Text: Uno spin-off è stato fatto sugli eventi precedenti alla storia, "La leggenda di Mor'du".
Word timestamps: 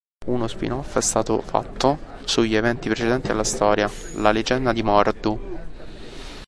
Uno 0.25 0.47
spin-off 0.47 0.97
è 0.97 1.01
stato 1.01 1.41
fatto 1.41 1.99
sugli 2.25 2.55
eventi 2.55 2.87
precedenti 2.87 3.29
alla 3.29 3.43
storia, 3.43 3.87
"La 4.15 4.31
leggenda 4.31 4.73
di 4.73 4.81
Mor'du". 4.81 5.39